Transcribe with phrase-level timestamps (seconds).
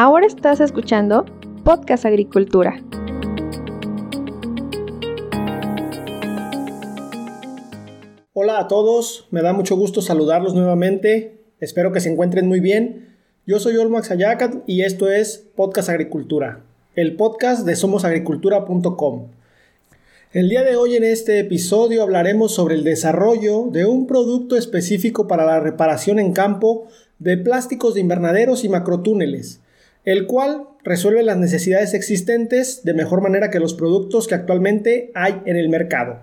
[0.00, 1.24] Ahora estás escuchando
[1.64, 2.80] Podcast Agricultura.
[8.32, 11.42] Hola a todos, me da mucho gusto saludarlos nuevamente.
[11.58, 13.16] Espero que se encuentren muy bien.
[13.44, 16.62] Yo soy Olmax Ayacat y esto es Podcast Agricultura,
[16.94, 19.32] el podcast de somosagricultura.com.
[20.32, 25.26] El día de hoy en este episodio hablaremos sobre el desarrollo de un producto específico
[25.26, 26.86] para la reparación en campo
[27.18, 29.60] de plásticos de invernaderos y macrotúneles,
[30.08, 35.42] el cual resuelve las necesidades existentes de mejor manera que los productos que actualmente hay
[35.44, 36.20] en el mercado.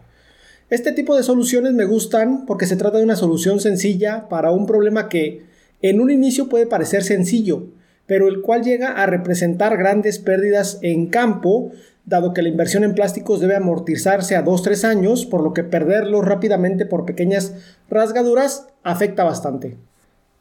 [0.72, 4.66] Este tipo de soluciones me gustan porque se trata de una solución sencilla para un
[4.66, 5.44] problema que
[5.84, 7.68] en un inicio puede parecer sencillo,
[8.08, 11.72] pero el cual llega a representar grandes pérdidas en campo,
[12.06, 16.26] dado que la inversión en plásticos debe amortizarse a 2-3 años, por lo que perderlos
[16.26, 17.54] rápidamente por pequeñas
[17.88, 19.78] rasgaduras afecta bastante.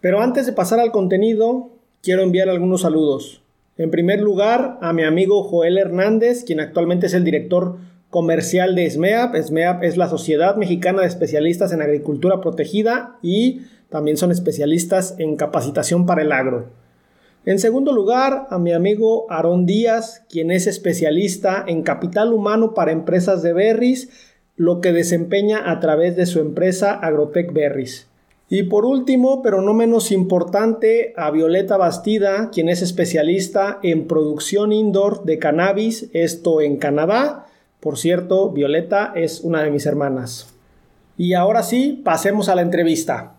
[0.00, 1.74] Pero antes de pasar al contenido,
[2.05, 3.41] quiero enviar algunos saludos.
[3.79, 7.79] En primer lugar, a mi amigo Joel Hernández, quien actualmente es el director
[8.10, 9.35] comercial de SMEAP.
[9.35, 15.37] SMEAP es la Sociedad Mexicana de Especialistas en Agricultura Protegida y también son especialistas en
[15.37, 16.66] capacitación para el agro.
[17.47, 22.93] En segundo lugar, a mi amigo Aarón Díaz, quien es especialista en capital humano para
[22.93, 24.10] empresas de berries,
[24.57, 28.09] lo que desempeña a través de su empresa Agrotech Berries.
[28.48, 34.73] Y por último, pero no menos importante, a Violeta Bastida, quien es especialista en producción
[34.73, 37.46] indoor de cannabis, esto en Canadá,
[37.80, 40.54] por cierto, Violeta es una de mis hermanas.
[41.16, 43.34] Y ahora sí, pasemos a la entrevista.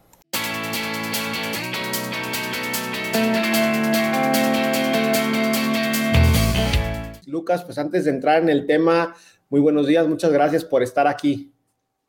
[7.25, 9.15] Lucas, pues antes de entrar en el tema,
[9.49, 11.54] muy buenos días, muchas gracias por estar aquí.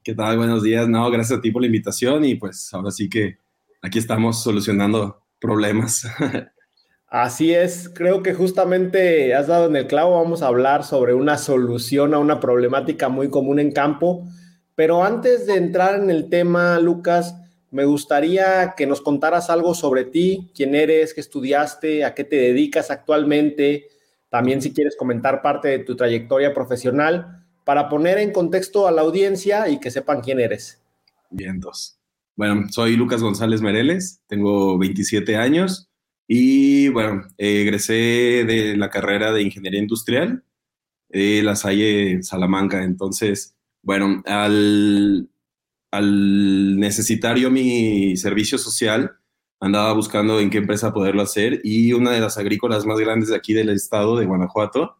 [0.06, 0.36] ¿Qué tal?
[0.36, 0.86] Buenos días.
[0.88, 3.38] No, gracias a ti por la invitación y pues ahora sí que
[3.82, 6.06] aquí estamos solucionando problemas.
[7.08, 11.36] Así es, creo que justamente has dado en el clavo, vamos a hablar sobre una
[11.38, 14.28] solución a una problemática muy común en campo,
[14.76, 17.34] pero antes de entrar en el tema, Lucas,
[17.72, 22.36] me gustaría que nos contaras algo sobre ti, quién eres, qué estudiaste, a qué te
[22.36, 23.88] dedicas actualmente,
[24.28, 29.02] también si quieres comentar parte de tu trayectoria profesional, para poner en contexto a la
[29.02, 30.80] audiencia y que sepan quién eres.
[31.30, 31.98] Bien, dos.
[32.36, 35.90] Bueno, soy Lucas González Mereles, tengo 27 años,
[36.28, 40.44] y bueno, egresé de la carrera de Ingeniería Industrial
[41.08, 42.84] de La Salle Salamanca.
[42.84, 45.28] Entonces, bueno, al,
[45.90, 49.16] al necesitar yo mi servicio social,
[49.58, 53.36] andaba buscando en qué empresa poderlo hacer y una de las agrícolas más grandes de
[53.36, 54.98] aquí del estado de Guanajuato,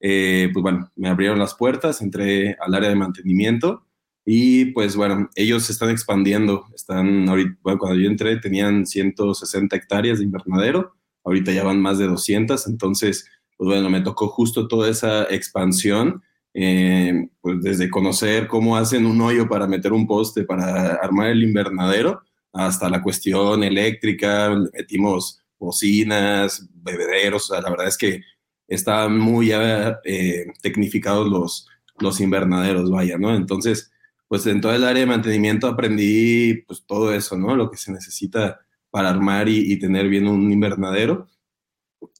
[0.00, 3.86] eh, pues bueno, me abrieron las puertas, entré al área de mantenimiento
[4.28, 6.66] y pues bueno, ellos se están expandiendo.
[6.74, 12.06] Están ahorita, cuando yo entré tenían 160 hectáreas de invernadero, ahorita ya van más de
[12.06, 16.22] 200, entonces, pues bueno, me tocó justo toda esa expansión,
[16.54, 21.44] eh, pues desde conocer cómo hacen un hoyo para meter un poste, para armar el
[21.44, 28.22] invernadero, hasta la cuestión eléctrica, metimos bocinas, bebederos, o sea, la verdad es que
[28.68, 31.68] están muy eh, tecnificados los,
[31.98, 33.34] los invernaderos, vaya, ¿no?
[33.34, 33.92] Entonces,
[34.28, 37.54] pues en todo el área de mantenimiento aprendí pues todo eso, ¿no?
[37.54, 38.60] Lo que se necesita
[38.90, 41.28] para armar y, tener bien un invernadero.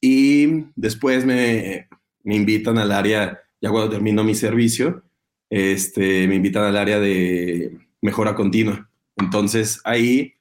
[0.00, 1.88] Y después me,
[2.22, 5.02] me, invitan al área, ya cuando termino mi servicio,
[5.48, 8.90] este, me invitan al área de mejora continua.
[9.16, 10.34] Entonces ahí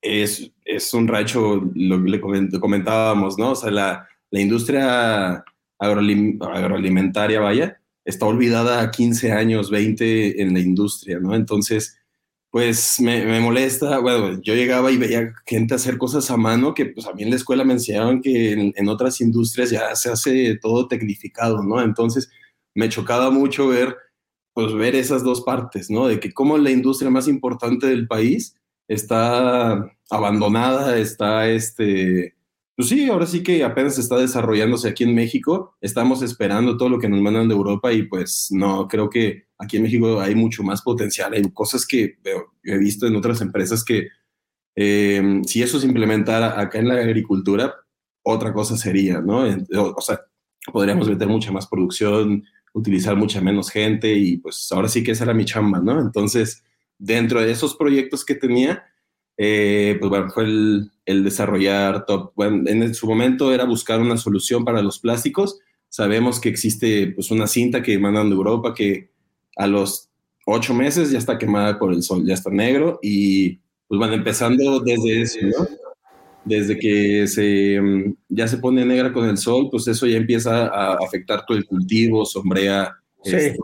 [0.00, 3.50] es, es un racho, lo que le comentábamos, ¿no?
[3.50, 5.44] O sea, la, la industria
[5.78, 11.34] agroalimentaria, vaya, está olvidada 15 años, 20 en la industria, ¿no?
[11.34, 11.98] Entonces,
[12.50, 17.06] pues me, molesta, bueno, yo llegaba y veía gente hacer cosas a mano que pues
[17.06, 20.88] a mí en la escuela me enseñaban que en, otras industrias ya se hace todo
[20.88, 21.82] tecnificado, ¿no?
[21.82, 22.30] Entonces
[22.74, 23.96] me chocaba mucho ver,
[24.54, 26.06] pues ver esas dos partes, ¿no?
[26.06, 28.56] De que como la industria más importante del país
[28.88, 32.35] está abandonada, está este,
[32.76, 35.76] pues sí, ahora sí que apenas está desarrollándose aquí en México.
[35.80, 39.78] Estamos esperando todo lo que nos mandan de Europa y pues no, creo que aquí
[39.78, 41.32] en México hay mucho más potencial.
[41.32, 42.18] Hay cosas que
[42.64, 44.08] he visto en otras empresas que
[44.74, 47.74] eh, si eso se implementara acá en la agricultura,
[48.22, 49.44] otra cosa sería, ¿no?
[49.96, 50.20] O sea,
[50.70, 52.44] podríamos meter mucha más producción,
[52.74, 55.98] utilizar mucha menos gente y pues ahora sí que esa era mi chamba, ¿no?
[55.98, 56.62] Entonces,
[56.98, 58.84] dentro de esos proyectos que tenía,
[59.36, 60.90] eh, pues bueno, fue el,
[61.24, 62.32] desarrollar top.
[62.34, 65.58] Bueno, en su momento era buscar una solución para los plásticos.
[65.88, 69.10] Sabemos que existe pues una cinta que mandan de Europa que
[69.56, 70.08] a los
[70.46, 74.80] ocho meses ya está quemada por el sol, ya está negro y pues van empezando
[74.80, 75.66] desde eso, ¿no?
[76.46, 80.68] desde que se, mm, ya se pone negra con el sol, pues eso ya empieza
[80.68, 83.56] a afectar todo el cultivo, sombrea, este,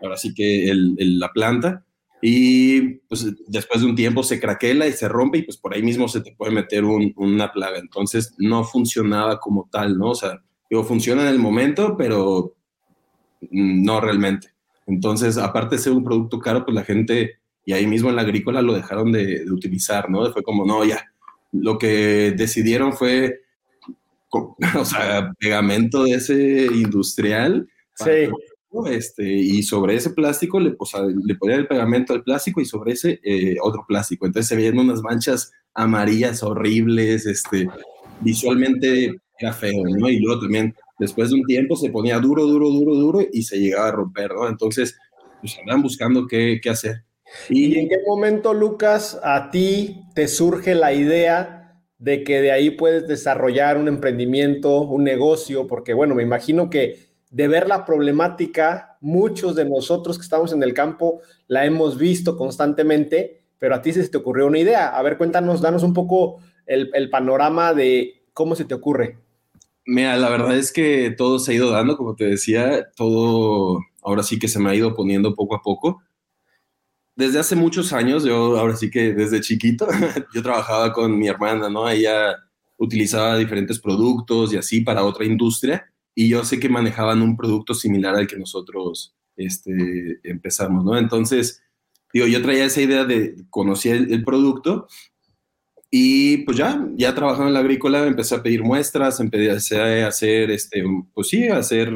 [0.00, 1.84] ahora sí que el, la planta.
[2.24, 5.82] Y pues después de un tiempo se craquela y se rompe y pues por ahí
[5.82, 7.78] mismo se te puede meter una plaga.
[7.78, 10.10] Entonces no funcionaba como tal, ¿no?
[10.10, 10.40] O sea,
[10.70, 12.54] digo, funciona en el momento, pero
[13.50, 14.50] no realmente.
[14.86, 18.22] Entonces, aparte de ser un producto caro, pues la gente, y ahí mismo en la
[18.22, 20.30] agrícola lo dejaron de, de utilizar, ¿no?
[20.32, 21.04] Fue como, no, ya,
[21.52, 23.40] lo que decidieron fue,
[24.78, 27.68] o sea, pegamento de ese industrial.
[27.94, 28.28] Sí.
[28.86, 30.86] Este, y sobre ese plástico le, o
[31.24, 34.26] le ponían el pegamento al plástico y sobre ese eh, otro plástico.
[34.26, 37.68] Entonces se veían unas manchas amarillas horribles, este,
[38.20, 40.08] visualmente era feo, ¿no?
[40.08, 43.58] Y luego también, después de un tiempo, se ponía duro, duro, duro, duro y se
[43.58, 44.48] llegaba a romper, ¿no?
[44.48, 44.96] Entonces,
[45.40, 47.04] pues andaban buscando qué, qué hacer.
[47.48, 52.70] ¿Y en qué momento, Lucas, a ti te surge la idea de que de ahí
[52.70, 55.66] puedes desarrollar un emprendimiento, un negocio?
[55.66, 60.62] Porque, bueno, me imagino que de ver la problemática, muchos de nosotros que estamos en
[60.62, 64.88] el campo la hemos visto constantemente, pero a ti se te ocurrió una idea.
[64.88, 69.18] A ver, cuéntanos, danos un poco el, el panorama de cómo se te ocurre.
[69.84, 74.22] Mira, la verdad es que todo se ha ido dando, como te decía, todo ahora
[74.22, 76.02] sí que se me ha ido poniendo poco a poco
[77.14, 79.86] desde hace muchos años, yo ahora sí que desde chiquito,
[80.34, 81.88] yo trabajaba con mi hermana, ¿no?
[81.88, 82.36] Ella
[82.76, 87.74] utilizaba diferentes productos y así para otra industria y yo sé que manejaban un producto
[87.74, 90.98] similar al que nosotros este, empezamos, ¿no?
[90.98, 91.62] Entonces,
[92.12, 94.86] digo, yo traía esa idea de conocer el, producto
[95.90, 100.50] y pues ya, ya trabajando en la agrícola, empecé a pedir muestras, empecé a hacer,
[100.50, 101.92] este, pues sí, hacer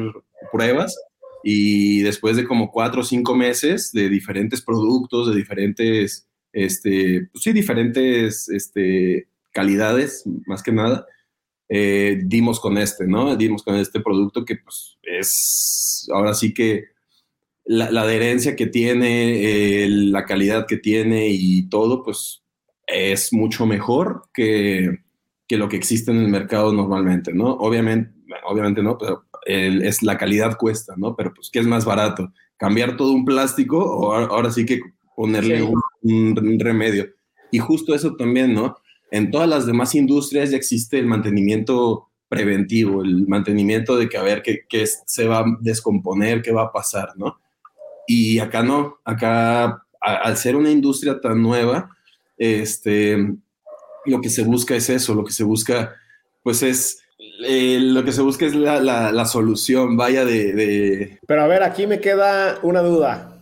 [0.51, 0.97] pruebas
[1.43, 7.43] y después de como cuatro o cinco meses de diferentes productos, de diferentes, este, pues
[7.43, 11.05] sí, diferentes este, calidades, más que nada,
[11.69, 13.35] eh, dimos con este, ¿no?
[13.35, 16.85] Dimos con este producto que pues es, ahora sí que
[17.65, 22.43] la, la adherencia que tiene, eh, la calidad que tiene y todo, pues
[22.87, 24.99] es mucho mejor que,
[25.47, 27.51] que lo que existe en el mercado normalmente, ¿no?
[27.51, 28.11] Obviamente,
[28.45, 31.15] obviamente no, pero es la calidad cuesta, ¿no?
[31.15, 32.33] Pero pues, ¿qué es más barato?
[32.57, 34.81] ¿Cambiar todo un plástico o ahora sí que
[35.15, 35.61] ponerle
[36.01, 37.07] Un, remedio?
[37.51, 38.75] Y justo eso también, ¿no?
[39.11, 44.23] En todas las demás industrias ya existe el mantenimiento preventivo, el mantenimiento de que a
[44.23, 47.39] ver qué, se va a descomponer, qué va a pasar, ¿no?
[48.05, 51.89] Y acá no, acá al ser una industria tan nueva,
[52.37, 53.17] este,
[54.05, 55.95] lo que se busca es eso, lo que se busca
[56.43, 57.01] pues es
[57.45, 61.99] eh, lo que se busca es la, solución, vaya de, Pero a ver, aquí me
[61.99, 63.36] queda una duda.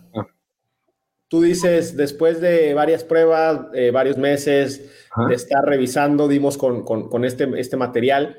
[1.36, 4.90] Tú dices, después de varias pruebas, eh, varios meses
[5.28, 8.38] de estar revisando, dimos con, este, este material,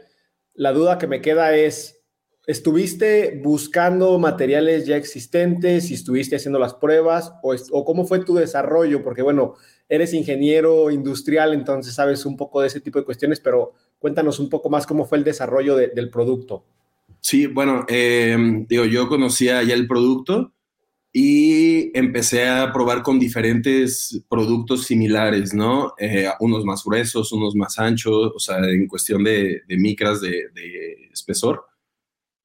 [0.56, 2.04] la duda que me queda es,
[2.48, 8.34] ¿estuviste buscando materiales ya existentes y estuviste haciendo las pruebas o, o cómo fue tu
[8.36, 9.04] desarrollo?
[9.04, 9.56] Porque bueno,
[9.88, 14.50] eres ingeniero industrial, entonces sabes un poco de ese tipo de cuestiones, pero Cuéntanos un
[14.50, 16.66] poco más cómo fue el desarrollo del producto.
[17.20, 20.54] Sí, bueno, em, digo, yo conocía ya el producto
[21.14, 25.94] y empecé a probar con diferentes productos similares, ¿no?
[25.98, 30.50] Eh, unos más gruesos, unos más anchos, o sea, en cuestión de, micras de,
[31.12, 31.66] espesor.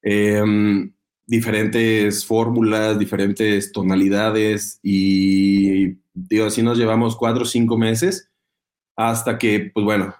[0.01, 0.93] Em,
[1.25, 8.29] diferentes fórmulas, diferentes tonalidades y digo, así nos llevamos cuatro o cinco meses
[8.95, 10.15] hasta que, pues bueno,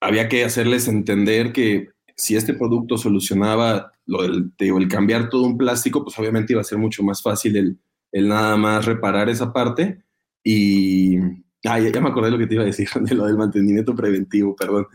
[0.00, 5.58] había que hacerles entender que si este producto solucionaba lo del, el cambiar todo un
[5.58, 7.78] plástico, pues obviamente iba a ser mucho más fácil el,
[8.12, 10.02] el nada más reparar esa parte.
[10.42, 11.18] Y
[11.66, 14.54] ah, ya, me acordé lo que te iba a decir de lo del mantenimiento preventivo,
[14.54, 14.86] perdón.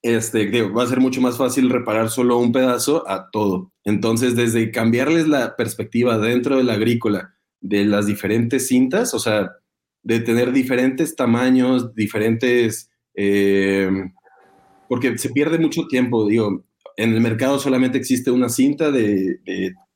[0.00, 3.72] Este, va a ser mucho más fácil reparar solo un pedazo a todo.
[3.84, 9.50] Entonces, desde cambiarles la perspectiva dentro de la agrícola de las diferentes cintas, o sea,
[10.04, 13.90] de tener diferentes tamaños, diferentes eh,
[14.88, 16.64] porque se pierde mucho tiempo, digo,
[16.96, 19.40] en el mercado solamente existe una cinta de,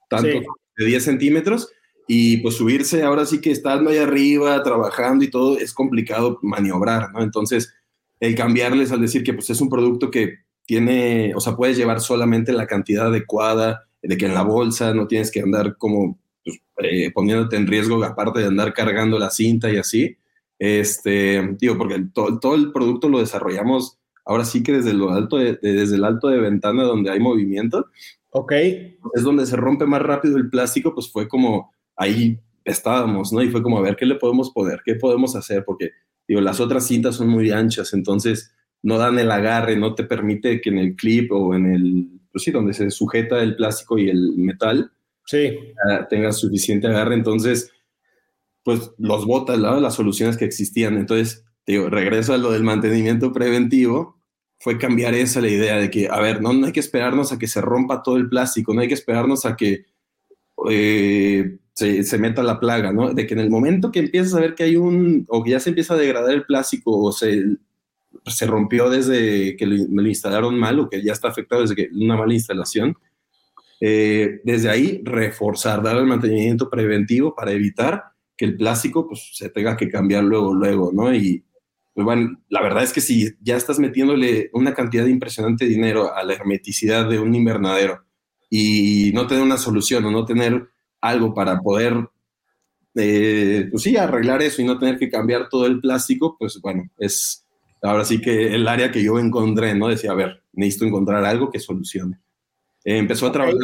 [0.08, 0.40] tanto
[0.76, 1.70] de 10 centímetros
[2.06, 7.12] y pues subirse ahora sí que estando ahí arriba, trabajando y todo, es complicado maniobrar,
[7.12, 7.22] ¿no?
[7.22, 7.74] Entonces,
[8.20, 12.00] el cambiarles al decir que pues es un producto que tiene, o sea, puedes llevar
[12.00, 16.60] solamente la cantidad adecuada, de que en la bolsa no tienes que andar como pues,
[16.78, 20.16] eh, poniéndote en riesgo aparte de andar cargando la cinta y así.
[20.58, 25.58] Este, digo, porque todo, el producto lo desarrollamos ahora sí que desde lo alto de,
[25.60, 27.86] desde el alto de ventana donde hay movimiento.
[28.30, 28.52] Ok.
[28.52, 33.42] Es donde se rompe más rápido el plástico, pues fue como ahí estábamos, ¿no?
[33.42, 35.90] Y fue como a ver qué le podemos poner, qué podemos hacer, porque
[36.26, 40.60] digo, las otras cintas son muy anchas, entonces no dan el agarre, no te permite
[40.60, 44.08] que en el clip o en el, pues sí, donde se sujeta el plástico y
[44.08, 44.90] el metal,
[45.26, 45.56] sí.
[46.10, 47.14] tengas suficiente agarre.
[47.14, 47.70] Entonces,
[48.64, 50.96] pues los botas, las soluciones que existían.
[50.96, 54.16] Entonces, regreso a lo del mantenimiento preventivo,
[54.58, 57.38] fue cambiar esa la idea de que, a ver, no, no hay que esperarnos a
[57.38, 59.86] que se rompa todo el plástico, no hay que esperarnos a que
[60.70, 63.12] eh, se, se, meta la plaga, ¿no?
[63.12, 65.60] De que en el momento que empiezas a ver que hay un, o que ya
[65.60, 67.44] se empieza a degradar el plástico o se,
[68.26, 72.16] se rompió desde que lo instalaron mal o que ya está afectado desde que una
[72.16, 72.96] mala instalación,
[73.80, 78.04] eh, desde ahí reforzar, dar el mantenimiento preventivo para evitar
[78.36, 81.12] que el plástico pues se tenga que cambiar luego, luego, ¿no?
[81.12, 81.44] Y
[81.94, 86.14] pues, bueno, la verdad es que si ya estás metiéndole una cantidad de impresionante dinero
[86.14, 88.04] a la hermeticidad de un invernadero
[88.48, 90.68] y no tener una solución o no tener
[91.00, 91.94] algo para poder,
[92.94, 96.84] eh, pues sí, arreglar eso y no tener que cambiar todo el plástico, pues bueno,
[96.98, 97.46] es
[97.82, 99.88] ahora sí que el área que yo encontré, ¿no?
[99.88, 102.20] Decía, a ver, necesito encontrar algo que solucione.
[102.84, 103.58] Eh, empezó a trabajar.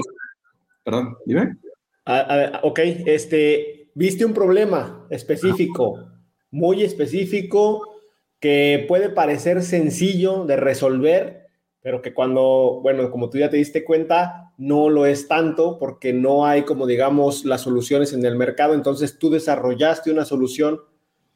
[0.85, 1.57] Perdón, dime.
[2.05, 6.11] A, a ok, este, viste un problema específico,
[6.51, 7.98] muy específico,
[8.41, 11.49] que puede parecer sencillo de resolver,
[11.83, 16.13] pero que cuando, bueno, como tú ya te diste cuenta, no lo es tanto porque
[16.13, 20.81] no hay como digamos las soluciones en el mercado, entonces tú desarrollaste una solución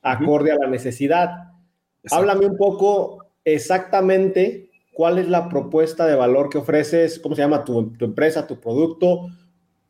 [0.02, 1.52] acorde a la necesidad.
[2.10, 7.64] Háblame un poco exactamente cuál es la propuesta de valor que ofreces, cómo se llama
[7.64, 9.28] tu, empresa, tu producto.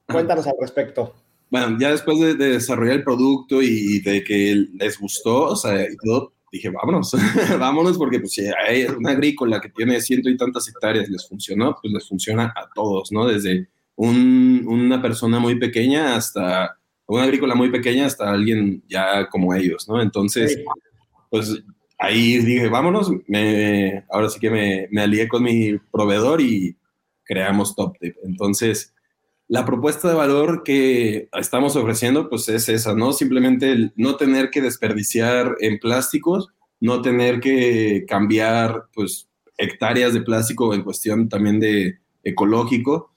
[0.06, 1.14] Cuéntanos al respecto.
[1.50, 5.82] Bueno, ya después de, de, desarrollar el producto y de que les gustó, o sea,
[5.82, 7.12] y todo, dije, vámonos,
[7.58, 11.76] vámonos, porque pues, si hay una agrícola que tiene ciento y tantas hectáreas, les funcionó,
[11.80, 13.26] pues les funciona a todos, ¿no?
[13.26, 19.54] Desde un, una persona muy pequeña hasta una agrícola muy pequeña hasta alguien ya como
[19.54, 20.00] ellos, ¿no?
[20.00, 20.58] Entonces,
[21.30, 21.62] pues
[21.98, 26.76] ahí dije, vámonos, me, ahora sí que me, me alié con mi proveedor y
[27.24, 28.16] creamos Top Tip.
[28.24, 28.94] Entonces,
[29.52, 33.12] la propuesta de valor que estamos ofreciendo, pues es esa, ¿no?
[33.12, 36.48] Simplemente no tener que desperdiciar en plásticos,
[36.80, 39.28] no tener que cambiar, pues,
[39.58, 43.12] hectáreas de plástico en cuestión también de ecológico.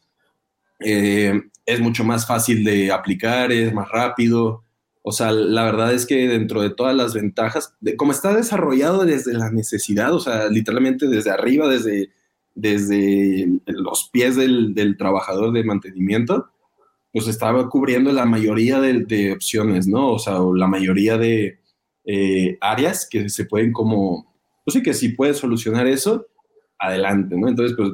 [0.82, 4.66] Eh, es mucho más fácil de aplicar, es más rápido.
[5.04, 9.06] O sea, la verdad es que dentro de todas las ventajas, de, como está desarrollado
[9.06, 12.10] desde la necesidad, o sea, literalmente desde arriba, desde
[12.56, 16.50] desde los pies del, trabajador de mantenimiento,
[17.12, 20.14] pues estaba cubriendo la mayoría de, opciones, ¿no?
[20.14, 21.60] O sea, la mayoría de
[22.06, 24.34] eh, áreas que se pueden como,
[24.64, 26.28] pues sí que si puedes solucionar eso,
[26.80, 27.48] adelante, ¿no?
[27.48, 27.92] Entonces, pues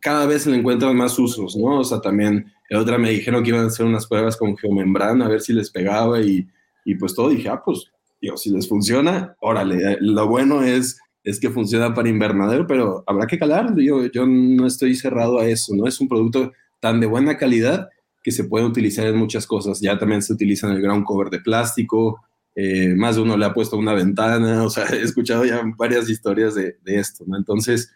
[0.00, 1.80] cada vez le encuentran más usos, ¿no?
[1.80, 5.26] O sea, también la otra me dijeron que iban a hacer unas pruebas con geomembrana
[5.26, 6.46] a ver si les pegaba y,
[6.84, 7.90] y pues todo, dije, ah, pues,
[8.20, 13.26] digo, si les funciona, órale, lo bueno es es que funciona para invernadero, pero habrá
[13.26, 13.74] que calar.
[13.76, 15.86] Yo, yo no estoy cerrado a eso, ¿no?
[15.86, 17.88] Es un producto tan de buena calidad
[18.22, 19.80] que se puede utilizar en muchas cosas.
[19.80, 22.20] Ya también se utiliza en el ground cover de plástico,
[22.54, 26.08] eh, más de uno le ha puesto una ventana, o sea, he escuchado ya varias
[26.08, 27.36] historias de, de esto, ¿no?
[27.36, 27.92] Entonces,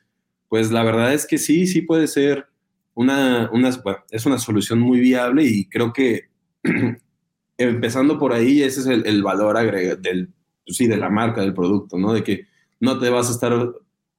[0.48, 2.46] pues la verdad es que sí, sí puede ser
[2.94, 3.70] una, una
[4.10, 6.28] es una solución muy viable y creo que
[7.58, 10.32] empezando por ahí, ese es el, el valor agregado del,
[10.66, 12.12] sí, de la marca, del producto, ¿no?
[12.12, 12.46] De que
[12.84, 13.72] no te vas a estar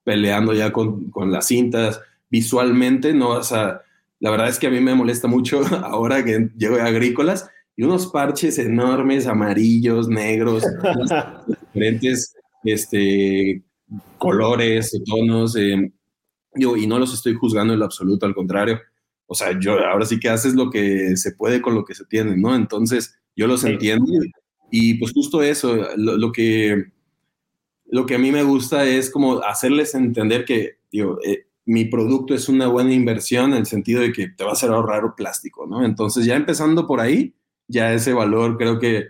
[0.03, 3.81] peleando ya con, las cintas, visualmente no vas a...
[4.19, 7.83] La verdad es que a mí me molesta mucho ahora que llego a agrícolas y
[7.83, 10.63] unos parches enormes, amarillos, negros,
[11.73, 13.61] diferentes este,
[14.17, 15.91] colores, tonos, eh,
[16.55, 18.79] y no los estoy juzgando en lo absoluto, al contrario.
[19.27, 22.05] O sea, yo ahora sí que haces lo que se puede con lo que se
[22.05, 22.55] tiene, ¿no?
[22.55, 24.05] Entonces, yo los entiendo
[24.71, 26.94] y pues justo eso, lo que
[27.87, 32.33] lo que a mí me gusta es como hacerles entender que, digo, eh, mi producto
[32.33, 35.65] es una buena inversión en el sentido de que te va a hacer ahorrar plástico,
[35.65, 35.83] ¿no?
[35.83, 37.33] Entonces, ya empezando por ahí,
[37.67, 39.05] ya ese valor creo que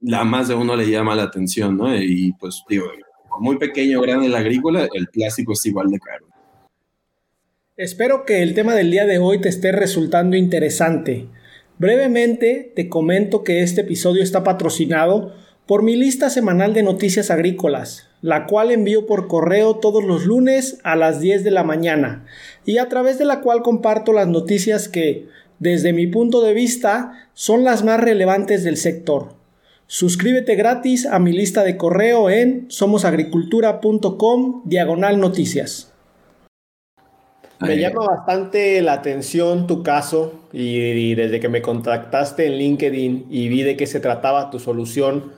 [0.00, 1.94] la más de uno le llama la atención, ¿no?
[1.96, 2.86] Y pues, digo,
[3.40, 6.26] muy pequeño o grande el agrícola, el plástico es igual de caro.
[7.76, 11.26] Espero que el tema del día de hoy te esté resultando interesante.
[11.78, 15.32] Brevemente te comento que este episodio está patrocinado
[15.66, 20.78] por mi lista semanal de noticias agrícolas, la cual envío por correo todos los lunes
[20.82, 22.26] a las 10 de la mañana
[22.66, 25.28] y a través de la cual comparto las noticias que,
[25.58, 29.34] desde mi punto de vista, son las más relevantes del sector.
[29.86, 35.90] Suscríbete gratis a mi lista de correo en somosagricultura.com diagonal noticias.
[37.60, 43.26] Me llama bastante la atención tu caso y, y, desde que me contactaste en LinkedIn
[43.30, 45.32] y vi de qué se trataba tu solución,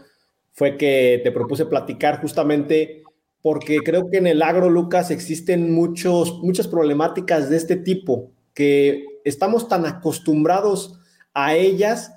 [0.56, 3.04] fue que te propuse platicar justamente
[3.42, 9.04] porque creo que en el agro, Lucas, existen muchos, muchas problemáticas de este tipo, que
[9.25, 10.98] estamos tan acostumbrados
[11.34, 12.12] a ellas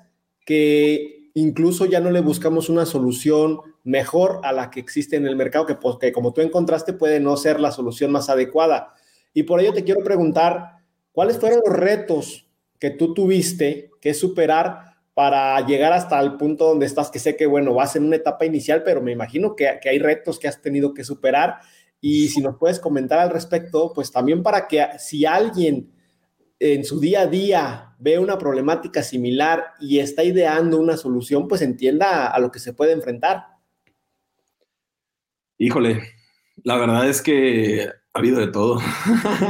[0.46, 5.36] que incluso ya no le buscamos una solución mejor a la que existe en el
[5.36, 8.94] mercado, que, pues, que como tú encontraste puede no ser la solución más adecuada.
[9.34, 10.78] Y por ello te quiero preguntar,
[11.12, 16.86] ¿cuáles fueron los retos que tú tuviste que superar para llegar hasta el punto donde
[16.86, 19.98] estás, que sé que, bueno, vas en una etapa inicial, pero me imagino que, hay
[19.98, 21.58] retos que has tenido que superar.
[22.00, 25.92] Y si nos puedes comentar al respecto, pues también para que si alguien
[26.58, 31.62] en su día a día ve una problemática similar y está ideando una solución, pues
[31.62, 33.44] entienda a lo que se puede enfrentar.
[35.58, 36.02] Híjole,
[36.62, 38.80] la verdad es que ha habido de todo.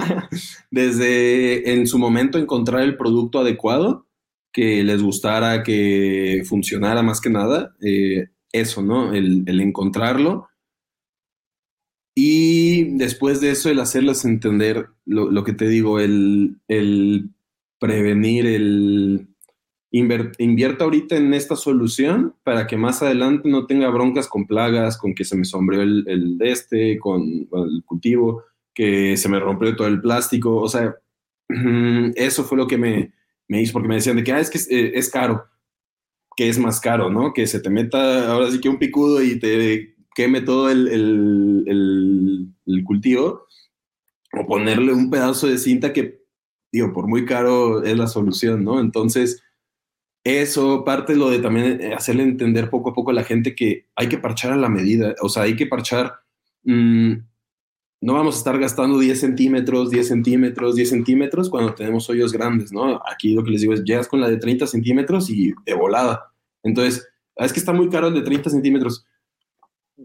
[0.70, 4.06] Desde en su momento encontrar el producto adecuado,
[4.52, 9.12] que les gustara, que funcionara más que nada, eh, eso, ¿no?
[9.12, 10.48] El, encontrarlo.
[12.14, 16.56] Y después de eso, el hacerles entender lo, que te digo, el,
[17.78, 19.26] prevenir, el
[19.92, 25.14] invierta ahorita en esta solución para que más adelante no tenga broncas con plagas, con
[25.14, 29.88] que se me sombreó el, el este, con, el cultivo, que se me rompió todo
[29.88, 30.56] el plástico.
[30.56, 30.96] O sea,
[32.14, 33.12] eso fue lo que me,
[33.50, 35.44] me hizo, porque me decían de que, ah, es que eh, es, caro,
[36.36, 37.32] que es más caro, ¿no?
[37.32, 42.84] Que se te meta ahora sí que un picudo y te queme todo el, el,
[42.84, 43.46] cultivo,
[44.32, 46.22] o ponerle un pedazo de cinta que,
[46.70, 48.78] digo, por muy caro es la solución, ¿no?
[48.78, 49.42] Entonces,
[50.22, 53.88] eso parte lo de también eh, hacerle entender poco a poco a la gente que
[53.96, 56.20] hay que parchar a la medida, o sea, hay que parchar
[56.62, 57.14] mm,
[58.02, 62.72] no vamos a estar gastando 10 centímetros, 10 centímetros, 10 centímetros cuando tenemos hoyos grandes,
[62.72, 63.00] ¿no?
[63.10, 66.32] Aquí lo que les digo es, llegas con la de 30 centímetros y de volada.
[66.62, 69.04] Entonces, ah, es que está muy caro el de 30 centímetros.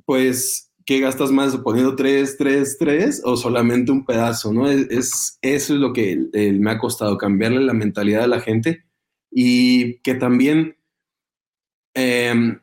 [0.04, 1.56] Pues, ¿qué gastas más?
[1.58, 4.70] ¿Poniendo 3, 3, 3 o solamente un pedazo, ¿no?
[4.70, 6.18] Es, eso es lo que
[6.60, 8.84] me ha costado, cambiarle la mentalidad a la gente
[9.32, 10.78] y que también...
[11.94, 12.60] Em,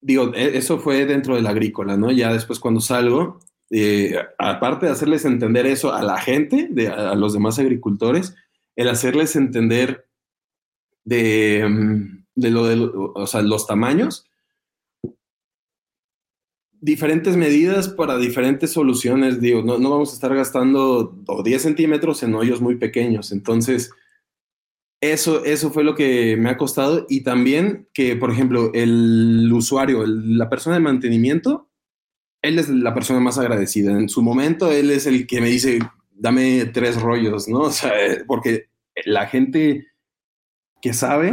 [0.00, 2.10] digo, e, eso fue dentro de la agrícola, ¿no?
[2.10, 7.32] Ya después cuando salgo, eh, aparte de hacerles entender eso a la gente, a, los
[7.32, 8.34] demás agricultores,
[8.76, 10.06] el hacerles entender
[11.04, 14.28] de, mm, lo de los tamaños,
[16.84, 19.40] diferentes medidas para diferentes soluciones.
[19.40, 23.32] Digo, no, vamos a estar gastando 10 centímetros en hoyos muy pequeños.
[23.32, 23.90] Entonces,
[25.00, 27.06] eso, eso fue lo que me ha costado.
[27.08, 31.70] Y también que, por ejemplo, el usuario, la persona de mantenimiento,
[32.44, 33.92] él es la persona más agradecida.
[33.92, 35.78] En su momento, él es el que me dice,
[36.12, 37.60] dame tres rollos, ¿no?
[37.60, 37.90] O sea,
[38.26, 38.66] porque
[39.06, 39.86] la gente
[40.82, 41.32] que sabe,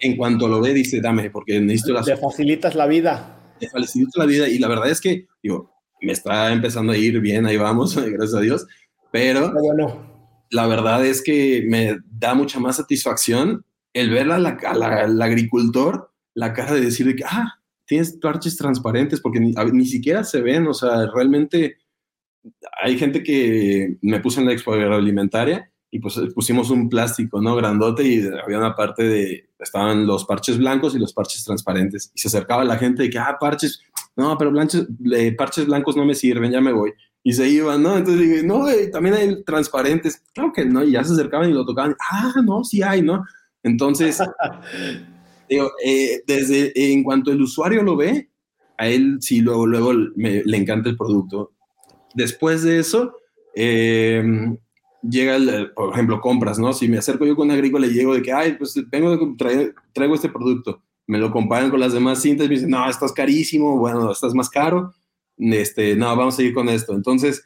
[0.00, 2.02] en cuanto lo ve, dice, dame, porque necesito la...
[2.02, 3.54] Te facilitas la vida.
[3.60, 7.20] Te facilito la vida y la verdad es que, digo, me está empezando a ir
[7.20, 8.66] bien, ahí vamos, gracias a Dios,
[9.12, 10.04] pero bueno.
[10.50, 16.74] la verdad es que me da mucha más satisfacción el ver al agricultor la cara
[16.74, 17.59] de decir que, ah,
[17.90, 21.78] tienes parches transparentes porque ni, siquiera se ven, o sea, realmente
[22.80, 27.56] hay gente que me puso en la expo agroalimentaria y pues pusimos un plástico, ¿no?
[27.56, 32.20] Grandote y había una parte de, estaban los parches blancos y los parches transparentes y
[32.20, 33.82] se acercaba la gente de que, ah, parches,
[34.14, 34.86] no, pero blanches,
[35.36, 36.92] parches blancos no me sirven, ya me voy.
[37.24, 37.96] Y se iban, ¿no?
[37.96, 40.22] Entonces dije, no, también hay transparentes.
[40.32, 41.96] Claro que no, y ya se acercaban y lo tocaban.
[42.08, 43.24] Ah, no, sí hay, ¿no?
[43.64, 44.20] Entonces,
[45.50, 48.30] Eh, desde en cuanto el usuario lo ve,
[48.78, 51.52] a él sí, luego, luego le encanta el producto.
[52.14, 53.14] Después de eso,
[53.54, 54.22] eh,
[55.02, 55.38] llega,
[55.74, 56.72] por ejemplo, compras, ¿no?
[56.72, 60.14] Si me acerco yo con un agrícola y llego de que, ay, pues vengo, traigo
[60.14, 64.12] este producto, me lo comparan con las demás cintas me dicen, no, estás carísimo, bueno,
[64.12, 64.94] estás más caro,
[65.36, 66.94] este, no, vamos a ir con esto.
[66.94, 67.44] Entonces,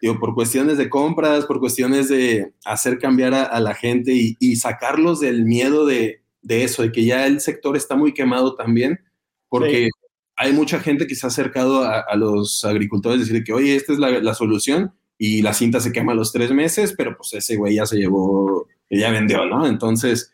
[0.00, 5.20] digo, por cuestiones de compras, por cuestiones de hacer cambiar a, la gente y, sacarlos
[5.20, 9.00] del miedo de, de eso, de que ya el sector está muy quemado también,
[9.48, 9.88] porque
[10.36, 13.98] hay mucha gente que se ha acercado a, los agricultores decir que, oye, esta es
[13.98, 17.74] la, solución y la cinta se quema a los tres meses, pero pues ese güey
[17.74, 19.66] ya se llevó, ya vendió, ¿no?
[19.66, 20.32] Entonces,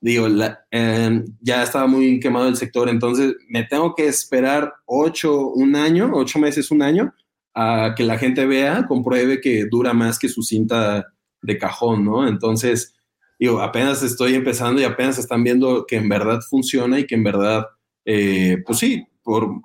[0.00, 0.28] digo,
[0.70, 6.12] em, ya estaba muy quemado el sector, entonces me tengo que esperar ocho, un año,
[6.14, 7.12] ocho meses, un año,
[7.54, 12.28] a que la gente vea, compruebe que dura más que su cinta de cajón, ¿no?
[12.28, 12.94] Entonces,
[13.40, 17.24] digo, apenas estoy empezando y apenas están viendo que en verdad funciona y que en
[17.24, 17.66] verdad,
[18.04, 19.62] eh, pues sí, por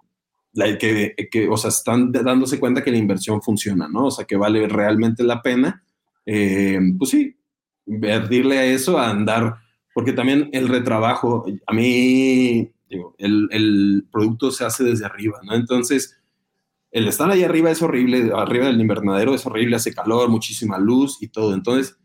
[0.54, 4.06] la que, que, o sea, están dándose cuenta que la inversión funciona, ¿no?
[4.06, 5.84] O sea, que vale realmente la pena,
[6.26, 7.36] eh, pues sí,
[7.86, 9.58] vertirle a eso, a andar,
[9.94, 15.54] porque también el retrabajo, a mí, digo, el, el producto se hace desde arriba, ¿no?
[15.54, 16.18] Entonces,
[16.92, 21.18] el estar ahí arriba es horrible, arriba del invernadero es horrible, hace calor, muchísima luz
[21.22, 21.54] y todo.
[21.54, 21.98] Entonces,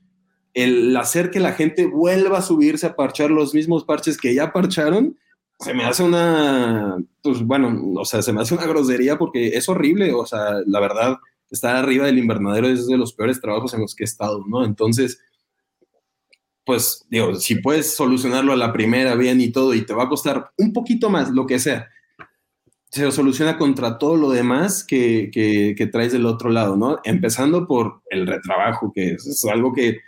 [0.55, 4.53] el hacer que la gente vuelva a subirse a parchar los mismos parches que ya
[4.53, 5.17] parcharon,
[5.59, 9.69] se me hace una, pues bueno, o sea, se me hace una grosería porque es
[9.69, 11.19] horrible, o sea, la verdad,
[11.51, 14.65] estar arriba del invernadero es de los peores trabajos en los que he estado, ¿no?
[14.65, 15.21] Entonces,
[16.65, 20.09] pues digo, si puedes solucionarlo a la primera bien y todo y te va a
[20.09, 21.89] costar un poquito más, lo que sea,
[22.91, 26.99] se soluciona contra todo lo demás que, que, traes del otro lado, ¿no?
[27.05, 29.99] Empezando por el retrabajo, que es, algo que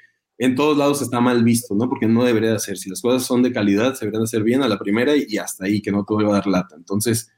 [0.44, 1.88] en todos lados está mal visto, ¿no?
[1.88, 2.76] Porque no debería de hacer.
[2.76, 5.66] Si las cosas son de calidad, se deberían hacer bien a la primera y, hasta
[5.66, 6.74] ahí, que no te vuelva a dar lata.
[6.76, 7.31] Entonces,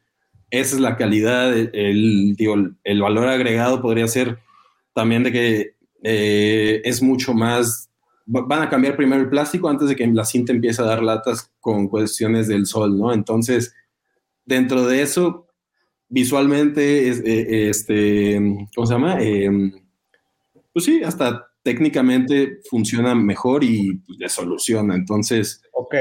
[0.51, 4.39] esa es la calidad, el, digo, el valor agregado podría ser
[4.93, 7.91] también de que eh, es mucho más
[8.27, 11.53] van a cambiar primero el plástico antes de que la cinta empiece a dar latas
[11.61, 13.13] con cuestiones del sol, ¿no?
[13.13, 13.75] Entonces,
[14.45, 15.47] dentro de eso,
[16.09, 18.41] visualmente, eh, este,
[18.75, 19.21] ¿cómo se llama?
[19.21, 19.73] Em,
[20.73, 24.95] pues sí, hasta técnicamente funciona mejor y pues, le soluciona.
[24.95, 25.95] Entonces, ok.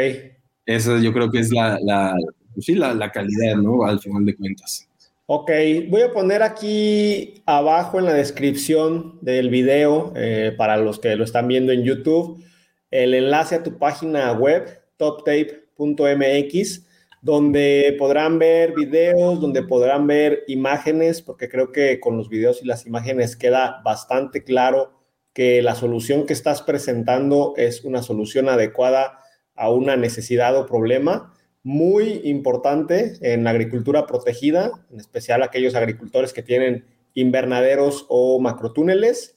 [0.65, 2.15] Esa yo creo que es la, la,
[2.53, 3.83] pues sí, la, la calidad, ¿no?
[3.83, 4.87] Al final de cuentas.
[5.25, 5.49] Ok,
[5.89, 11.23] voy a poner aquí abajo en la descripción del video, eh, para los que lo
[11.23, 12.43] están viendo en YouTube,
[12.91, 16.85] el enlace a tu página web, toptape.mx,
[17.21, 22.65] donde podrán ver videos, donde podrán ver imágenes, porque creo que con los videos y
[22.65, 25.02] las imágenes queda bastante claro
[25.33, 29.19] que la solución que estás presentando es una solución adecuada
[29.55, 36.33] a una necesidad o problema muy importante en la agricultura protegida, en especial aquellos agricultores
[36.33, 39.35] que tienen invernaderos o macrotúneles.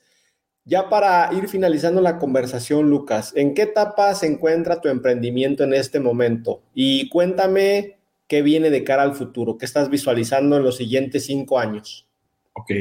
[0.64, 5.74] Ya para ir finalizando la conversación, Lucas, ¿en qué etapa se encuentra tu emprendimiento en
[5.74, 6.62] este momento?
[6.74, 11.60] Y cuéntame qué viene de cara al futuro, qué estás visualizando en los siguientes cinco
[11.60, 12.08] años.
[12.54, 12.72] Ok,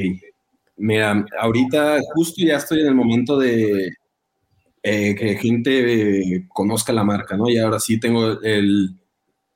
[0.76, 3.90] mira, ahorita justo ya estoy en el momento de
[4.82, 7.48] eh, que gente conozca la marca, ¿no?
[7.48, 8.94] Y ahora sí tengo el,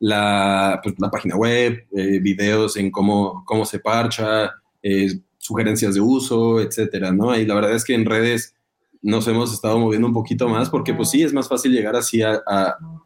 [0.01, 4.51] la, pues, la página web, eh, videos en cómo, cómo se parcha,
[4.83, 7.39] eh, sugerencias de uso, etcétera, ¿no?
[7.39, 8.55] Y la verdad es que en redes
[9.03, 12.23] nos hemos estado moviendo un poquito más porque pues sí, es más fácil llegar así
[12.23, 12.43] a,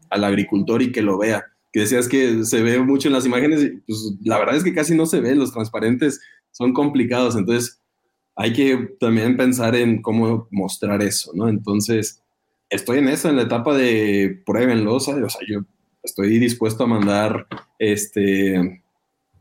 [0.09, 1.45] al agricultor y que lo vea.
[1.71, 4.95] Que decías que se ve mucho en las imágenes, pues la verdad es que casi
[4.95, 7.81] no se ve, los transparentes son complicados, entonces
[8.35, 11.47] hay que también pensar en cómo mostrar eso, ¿no?
[11.47, 12.21] Entonces,
[12.69, 15.59] estoy en eso, en la etapa de pruébenlo, o sea, yo
[16.03, 17.47] estoy dispuesto a mandar
[17.79, 18.81] este,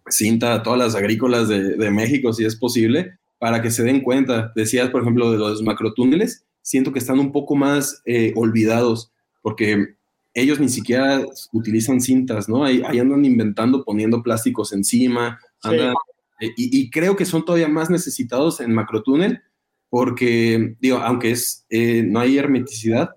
[0.09, 4.53] cinta a todas las agrícolas de, México, si es posible, para que se den cuenta.
[4.55, 9.97] Decías, por ejemplo, de los macrotúneles, siento que están un poco más eh, olvidados, porque
[10.33, 12.65] ellos ni siquiera utilizan cintas, ¿no?
[12.65, 15.39] Ahí, andan inventando, poniendo plásticos encima,
[15.71, 15.93] eh,
[16.41, 19.43] y, creo que son todavía más necesitados en macrotúnel,
[19.89, 23.11] porque, digo, aunque es, eh, no hay hermeticidad,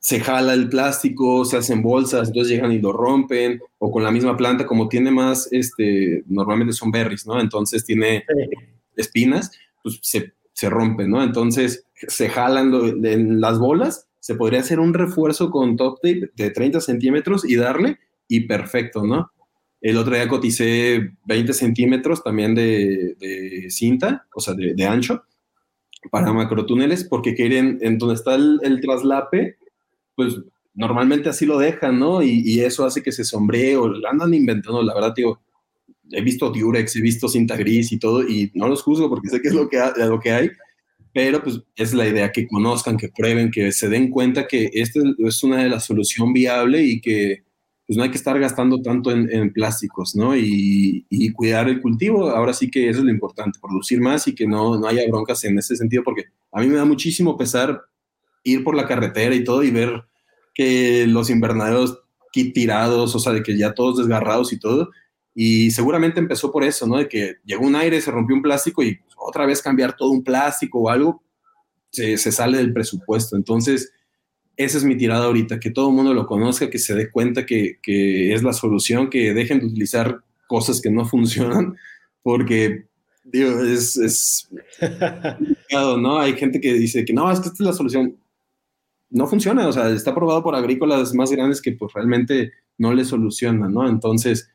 [0.00, 4.10] se jala el plástico, se hacen bolsas, entonces llegan y lo rompen, o con la
[4.10, 7.40] misma planta, como tiene más, este, normalmente son berries, ¿no?
[7.40, 8.24] Entonces tiene
[8.96, 9.52] espinas,
[9.82, 11.22] pues se, se rompen, ¿no?
[11.22, 12.72] Entonces se jalan
[13.04, 17.56] en las bolas, se podría hacer un refuerzo con top tape de 30 centímetros y
[17.56, 19.30] darle, y perfecto, ¿no?
[19.80, 25.22] El otro día coticé 20 centímetros también de, cinta, o sea, de, ancho,
[26.10, 29.56] para macrotúneles, porque quieren, en donde está el traslape,
[30.14, 30.36] pues
[30.78, 32.22] normalmente así lo dejan, ¿no?
[32.22, 35.40] Y, eso hace que se sombree o andan inventando, la verdad, digo,
[36.10, 39.42] he visto Durex, he visto cinta gris y todo, y no los juzgo porque sé
[39.42, 40.50] que es lo que, lo que hay,
[41.12, 45.00] pero pues es la idea que conozcan, que prueben, que se den cuenta que esta
[45.18, 47.42] es una de las soluciones viables y que
[47.88, 50.36] pues no hay que estar gastando tanto en, plásticos, ¿no?
[50.36, 54.34] Y, y, cuidar el cultivo, ahora sí que eso es lo importante, producir más y
[54.34, 57.80] que no, no haya broncas en ese sentido, porque a mí me da muchísimo pesar
[58.44, 60.04] ir por la carretera y todo y ver
[60.54, 61.98] que los invernaderos
[62.52, 64.90] tirados, o sea, de que ya todos desgarrados y todo.
[65.34, 66.96] Y seguramente empezó por eso, ¿no?
[66.96, 70.24] De que llegó un aire, se rompió un plástico y otra vez cambiar todo un
[70.24, 71.22] plástico o algo,
[71.90, 73.36] se, sale del presupuesto.
[73.36, 73.92] Entonces,
[74.58, 77.46] esa es mi tirada ahorita, que todo el mundo lo conozca, que se dé cuenta
[77.46, 81.76] que, que es la solución, que dejen de utilizar cosas que no funcionan,
[82.24, 82.86] porque,
[83.22, 84.50] digo, es, es
[85.70, 86.18] ¿no?
[86.18, 88.16] Hay gente que dice que no, es que esta es la solución
[89.10, 93.04] no funciona, o sea, está aprobado por agrícolas más grandes que pues realmente no le
[93.04, 93.88] solucionan, ¿no?
[93.88, 94.50] Entonces,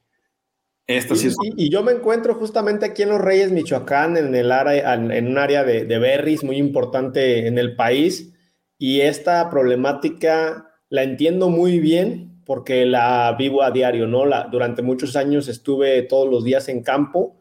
[0.85, 1.37] esta sí es...
[1.55, 5.37] Y, yo me encuentro justamente aquí en Los Reyes, Michoacán, en, el área, en un
[5.37, 8.32] área de, de berries muy importante en el país,
[8.83, 14.25] y esta problemática la entiendo muy bien porque la vivo a diario, ¿no?
[14.51, 17.37] Durante muchos años estuve todos los días en campo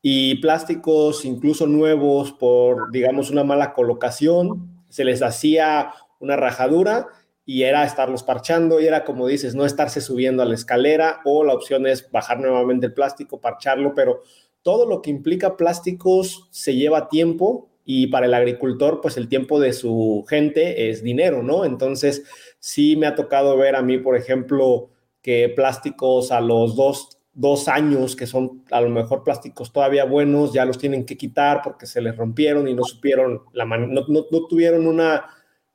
[0.00, 7.08] y plásticos incluso nuevos por, digamos, una mala colocación, se les hacía una rajadura
[7.44, 11.44] y era estarlos parchando y era como dices, no estarse subiendo a la escalera o
[11.44, 14.22] la opción es bajar nuevamente el plástico, parcharlo, pero
[14.62, 19.58] todo lo que implica plásticos se lleva tiempo y para el agricultor, pues el tiempo
[19.58, 21.64] de su gente es dinero, ¿no?
[21.64, 22.22] Entonces,
[22.58, 24.90] sí me ha tocado ver a mí, por ejemplo,
[25.22, 30.52] que plásticos a los dos, dos años, que son a lo mejor plásticos todavía buenos,
[30.52, 34.26] ya los tienen que quitar porque se les rompieron y no supieron, la no, no,
[34.30, 35.24] no tuvieron una,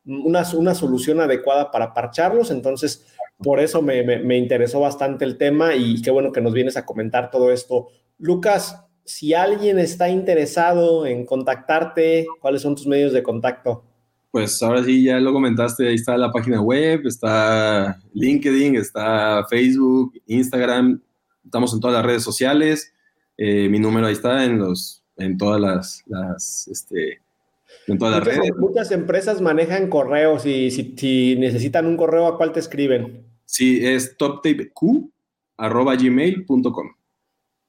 [0.06, 2.52] una, una, solución adecuada para parcharlos.
[2.52, 3.08] Entonces,
[3.40, 6.78] por eso me, me, me interesó bastante el tema y qué bueno que nos vienes
[6.78, 7.88] a comentar todo esto.
[8.20, 13.84] Lucas, si alguien está interesado en contactarte, ¿cuáles son tus medios de contacto?
[14.32, 20.20] Pues ahora sí, ya lo comentaste, ahí está la página web, está LinkedIn, está Facebook,
[20.26, 21.00] Instagram,
[21.46, 22.92] estamos en todas las redes sociales,
[23.38, 27.22] eh, mi número ahí está en los, en todas las, las este,
[27.88, 28.52] en todas muchas, las redes.
[28.58, 33.28] Muchas empresas manejan correos y si, si, necesitan un correo, ¿a cuál te escriben?
[33.46, 37.03] Sí, es toptapeq.gmail.com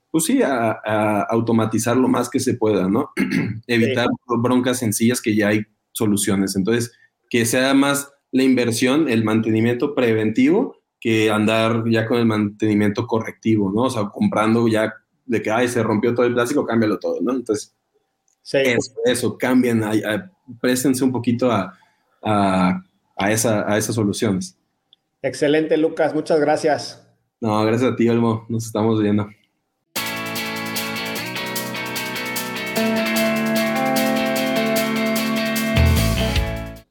[0.10, 3.12] pues sí, a, a, automatizar lo más que se pueda, ¿no?
[3.68, 4.36] Evitar sí.
[4.42, 6.56] broncas sencillas que ya hay soluciones.
[6.56, 6.94] Entonces,
[7.30, 13.72] que sea más la inversión, el mantenimiento preventivo, que andar ya con el mantenimiento correctivo,
[13.72, 13.84] ¿no?
[13.84, 14.94] O sea, comprando ya
[15.26, 17.34] de que, ay, se rompió todo el plástico, cámbialo todo, ¿no?
[17.34, 17.76] Entonces,
[18.42, 18.58] sí.
[18.58, 21.78] eso, eso, cambien, a, a, préstense un poquito a,
[22.24, 22.82] a,
[23.16, 24.58] a, esa, a esas soluciones.
[25.22, 27.08] Excelente, Lucas, muchas gracias.
[27.40, 29.28] No, gracias a ti, Olmo, nos estamos viendo.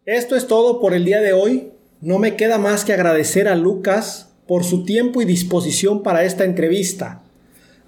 [0.07, 1.73] Esto es todo por el día de hoy.
[2.03, 6.45] No me queda más que agradecer a Lucas por su tiempo y disposición para esta
[6.45, 7.23] entrevista.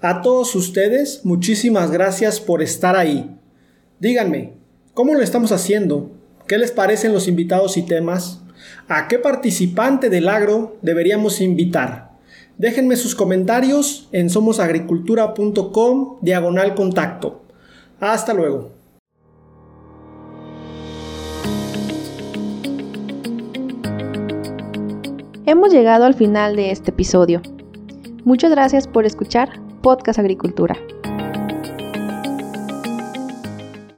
[0.01, 3.37] A todos ustedes, muchísimas gracias por estar ahí.
[3.99, 4.53] Díganme,
[4.95, 6.09] ¿cómo lo estamos haciendo?
[6.47, 8.41] ¿Qué les parecen los invitados y temas?
[8.87, 12.13] ¿A qué participante del agro deberíamos invitar?
[12.57, 17.43] Déjenme sus comentarios en somosagricultura.com diagonal contacto.
[17.99, 18.76] Hasta luego.
[25.47, 27.41] Hemos llegado al final de este episodio.
[28.25, 30.75] Muchas gracias por escuchar Podcast Agricultura.